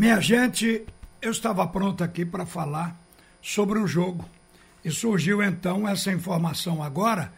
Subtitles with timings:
[0.00, 0.86] Minha gente,
[1.20, 2.98] eu estava pronto aqui para falar
[3.42, 4.26] sobre o jogo.
[4.82, 7.30] E surgiu então essa informação agora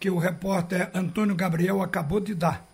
[0.00, 2.66] que o repórter Antônio Gabriel acabou de dar.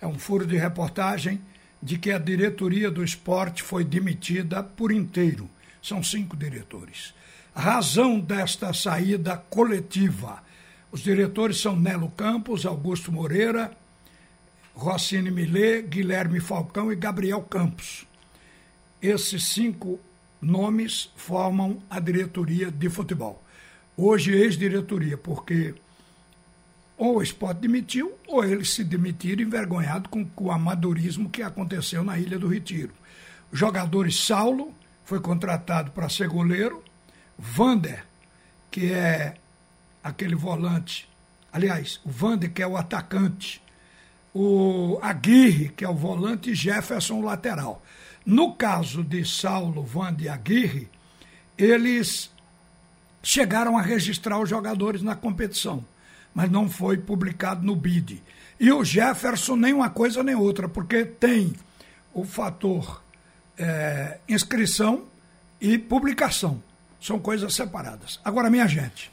[0.00, 1.40] É um furo de reportagem
[1.82, 5.50] de que a diretoria do esporte foi demitida por inteiro.
[5.82, 7.12] São cinco diretores.
[7.52, 10.40] Razão desta saída coletiva.
[10.92, 13.72] Os diretores são Nelo Campos, Augusto Moreira,
[14.72, 18.06] Rossini Millet, Guilherme Falcão e Gabriel Campos.
[19.06, 20.00] Esses cinco
[20.40, 23.42] nomes formam a diretoria de futebol.
[23.94, 25.74] Hoje, ex-diretoria, porque
[26.96, 32.02] ou o esporte demitiu, ou eles se demitiram envergonhado com, com o amadorismo que aconteceu
[32.02, 32.94] na Ilha do Retiro.
[33.52, 34.72] Jogadores Saulo
[35.04, 36.82] foi contratado para ser goleiro,
[37.38, 38.06] Vander,
[38.70, 39.34] que é
[40.02, 41.06] aquele volante,
[41.52, 43.60] aliás, o Vander, que é o atacante,
[44.32, 47.82] o Aguirre, que é o volante, e Jefferson, o lateral.
[48.24, 50.88] No caso de Saulo, Vande e Aguirre,
[51.58, 52.30] eles
[53.22, 55.84] chegaram a registrar os jogadores na competição,
[56.34, 58.22] mas não foi publicado no BID.
[58.58, 61.54] E o Jefferson nem uma coisa nem outra, porque tem
[62.12, 63.02] o fator
[63.58, 65.04] é, inscrição
[65.60, 66.62] e publicação.
[67.00, 68.20] São coisas separadas.
[68.24, 69.10] Agora, minha gente,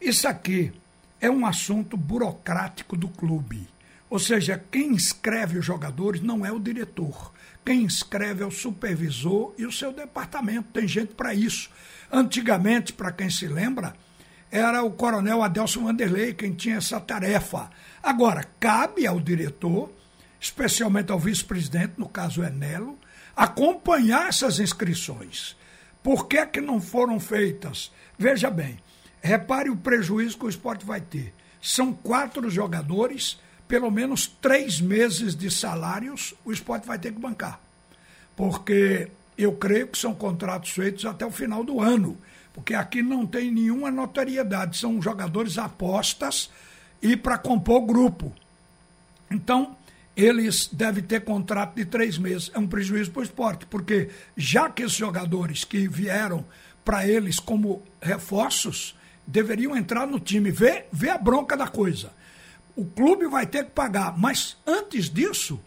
[0.00, 0.72] isso aqui
[1.20, 3.66] é um assunto burocrático do clube.
[4.08, 7.32] Ou seja, quem inscreve os jogadores não é o diretor.
[7.64, 10.68] Quem escreve é o supervisor e o seu departamento.
[10.72, 11.68] Tem gente para isso.
[12.10, 13.94] Antigamente, para quem se lembra,
[14.50, 17.68] era o coronel Adelson Vanderlei quem tinha essa tarefa.
[18.00, 19.90] Agora, cabe ao diretor,
[20.40, 22.96] especialmente ao vice-presidente, no caso é Nelo,
[23.34, 25.56] acompanhar essas inscrições.
[26.02, 27.90] Por que, que não foram feitas?
[28.16, 28.78] Veja bem,
[29.20, 31.34] repare o prejuízo que o esporte vai ter.
[31.60, 37.60] São quatro jogadores pelo menos três meses de salários o esporte vai ter que bancar.
[38.36, 42.16] Porque eu creio que são contratos feitos até o final do ano.
[42.52, 46.50] Porque aqui não tem nenhuma notoriedade, são jogadores apostas
[47.02, 48.32] e para compor grupo.
[49.30, 49.76] Então,
[50.16, 52.50] eles devem ter contrato de três meses.
[52.54, 56.44] É um prejuízo para o esporte, porque já que esses jogadores que vieram
[56.82, 58.96] para eles como reforços
[59.26, 62.12] deveriam entrar no time, ver, ver a bronca da coisa
[62.76, 65.58] o clube vai ter que pagar, mas antes disso,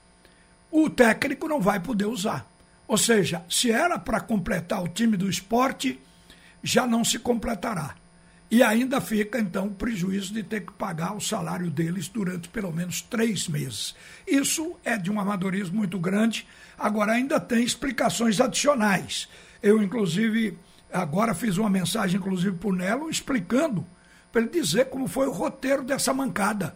[0.71, 2.47] o técnico não vai poder usar.
[2.87, 5.99] Ou seja, se era para completar o time do esporte,
[6.63, 7.95] já não se completará.
[8.51, 12.71] E ainda fica, então, o prejuízo de ter que pagar o salário deles durante pelo
[12.71, 13.95] menos três meses.
[14.27, 16.47] Isso é de um amadorismo muito grande.
[16.77, 19.27] Agora, ainda tem explicações adicionais.
[19.61, 20.57] Eu, inclusive,
[20.91, 23.85] agora fiz uma mensagem, inclusive, para o Nelo, explicando,
[24.31, 26.75] para ele dizer como foi o roteiro dessa mancada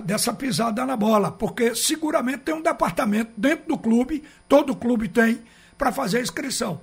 [0.00, 5.42] dessa pisada na bola, porque seguramente tem um departamento dentro do clube, todo clube tem,
[5.76, 6.80] para fazer a inscrição.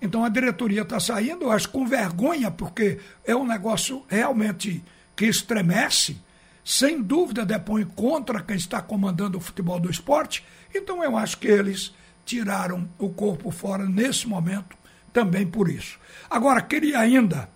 [0.00, 4.82] Então a diretoria está saindo, eu acho, com vergonha, porque é um negócio realmente
[5.14, 6.20] que estremece,
[6.64, 10.44] sem dúvida depõe contra quem está comandando o futebol do esporte.
[10.74, 11.94] Então eu acho que eles
[12.24, 14.76] tiraram o corpo fora nesse momento,
[15.12, 15.98] também por isso.
[16.28, 17.48] Agora, queria ainda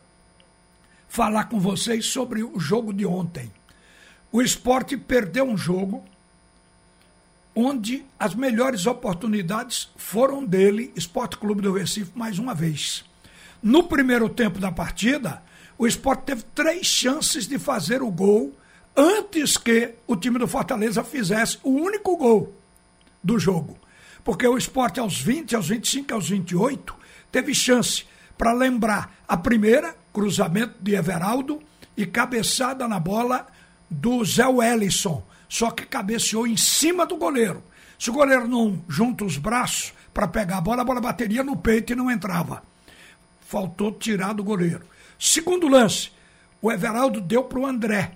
[1.08, 3.52] falar com vocês sobre o jogo de ontem
[4.32, 6.04] o esporte perdeu um jogo
[7.54, 13.04] onde as melhores oportunidades foram dele, Esporte Clube do Recife, mais uma vez.
[13.62, 15.42] No primeiro tempo da partida,
[15.76, 18.54] o esporte teve três chances de fazer o gol
[18.96, 22.54] antes que o time do Fortaleza fizesse o único gol
[23.22, 23.76] do jogo.
[24.22, 26.94] Porque o esporte, aos 20, aos 25, aos 28,
[27.32, 28.04] teve chance
[28.38, 31.60] para lembrar a primeira, cruzamento de Everaldo
[31.96, 33.46] e cabeçada na bola
[33.90, 37.62] do Zé Wellison, só que cabeceou em cima do goleiro.
[37.98, 41.56] Se o goleiro não junta os braços para pegar a bola, a bola bateria no
[41.56, 42.62] peito e não entrava.
[43.40, 44.82] Faltou tirar do goleiro.
[45.18, 46.10] Segundo lance,
[46.62, 48.12] o Everaldo deu para o André.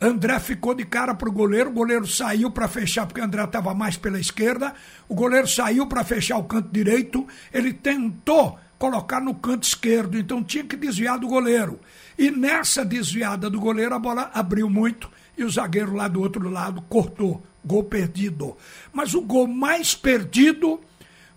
[0.00, 3.44] André ficou de cara para o goleiro, o goleiro saiu para fechar, porque o André
[3.44, 4.72] estava mais pela esquerda.
[5.08, 7.26] O goleiro saiu para fechar o canto direito.
[7.52, 11.80] Ele tentou colocar no canto esquerdo, então tinha que desviar do goleiro.
[12.16, 16.50] E nessa desviada do goleiro, a bola abriu muito e o zagueiro lá do outro
[16.50, 17.42] lado cortou.
[17.64, 18.56] Gol perdido.
[18.92, 20.80] Mas o gol mais perdido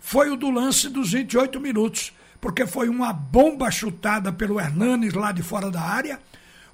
[0.00, 5.30] foi o do lance dos 28 minutos, porque foi uma bomba chutada pelo Hernanes lá
[5.30, 6.18] de fora da área.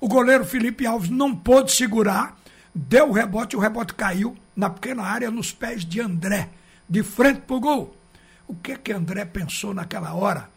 [0.00, 2.38] O goleiro Felipe Alves não pôde segurar,
[2.74, 6.48] deu o rebote, o rebote caiu na pequena área nos pés de André,
[6.88, 7.96] de frente pro gol.
[8.46, 10.48] O que que André pensou naquela hora?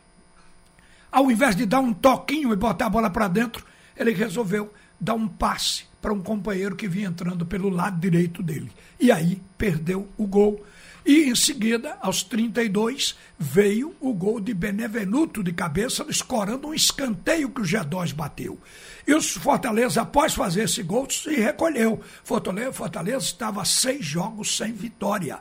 [1.12, 3.66] Ao invés de dar um toquinho e botar a bola para dentro,
[3.98, 4.72] ele resolveu
[5.02, 8.72] dar um passe para um companheiro que vinha entrando pelo lado direito dele.
[9.00, 10.64] E aí perdeu o gol.
[11.04, 17.50] E em seguida, aos 32, veio o gol de Benevenuto de cabeça, escorando um escanteio
[17.50, 18.60] que o G2 bateu.
[19.08, 22.00] E o Fortaleza, após fazer esse gol, se recolheu.
[22.24, 25.40] Fortaleza, Fortaleza estava seis jogos sem vitória.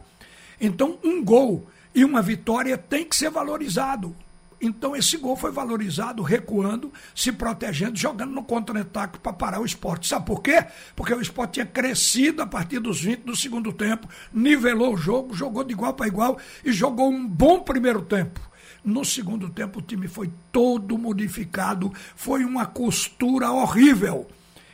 [0.58, 4.16] Então, um gol e uma vitória tem que ser valorizado.
[4.60, 10.06] Então esse gol foi valorizado, recuando, se protegendo, jogando no contra-ataque para parar o esporte.
[10.06, 10.64] Sabe por quê?
[10.94, 15.34] Porque o esporte tinha crescido a partir dos 20 do segundo tempo, nivelou o jogo,
[15.34, 18.40] jogou de igual para igual e jogou um bom primeiro tempo.
[18.84, 24.26] No segundo tempo o time foi todo modificado, foi uma costura horrível.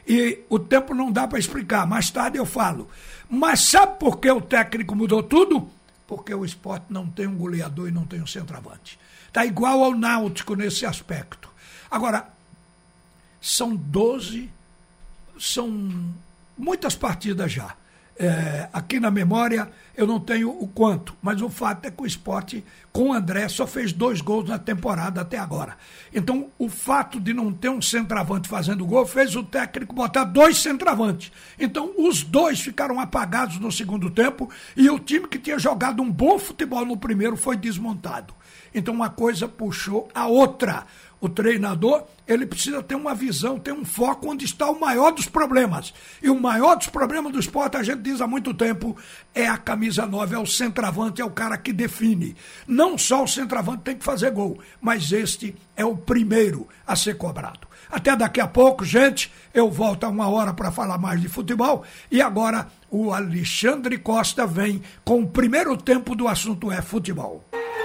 [0.06, 2.88] E o tempo não dá para explicar, mais tarde eu falo.
[3.28, 5.68] Mas sabe por que o técnico mudou tudo?
[6.06, 8.98] Porque o esporte não tem um goleador e não tem um centroavante.
[9.26, 11.50] Está igual ao Náutico nesse aspecto.
[11.90, 12.28] Agora,
[13.40, 14.50] são 12,
[15.38, 16.14] são
[16.56, 17.76] muitas partidas já.
[18.18, 22.06] É, aqui na memória eu não tenho o quanto, mas o fato é que o
[22.06, 25.76] esporte, com o André, só fez dois gols na temporada até agora.
[26.14, 30.58] Então, o fato de não ter um centroavante fazendo gol fez o técnico botar dois
[30.58, 31.32] centroavantes.
[31.58, 36.10] Então, os dois ficaram apagados no segundo tempo e o time que tinha jogado um
[36.10, 38.35] bom futebol no primeiro foi desmontado.
[38.74, 40.86] Então uma coisa puxou a outra.
[41.18, 45.26] O treinador, ele precisa ter uma visão, ter um foco onde está o maior dos
[45.26, 45.94] problemas.
[46.22, 48.94] E o maior dos problemas do esporte, a gente diz há muito tempo,
[49.34, 52.36] é a camisa 9, é o centroavante, é o cara que define.
[52.66, 57.16] Não só o centroavante tem que fazer gol, mas este é o primeiro a ser
[57.16, 57.66] cobrado.
[57.90, 61.82] Até daqui a pouco, gente, eu volto a uma hora para falar mais de futebol.
[62.10, 67.42] E agora o Alexandre Costa vem com o primeiro tempo do assunto é futebol.